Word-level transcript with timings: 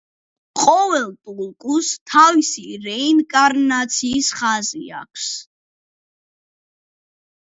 ყოველ 0.59 1.03
ტულკუს 1.25 1.89
თავისი 2.13 2.63
რეინკარნაციის 2.85 4.31
ხაზი 4.39 4.83
აქვს. 5.01 5.27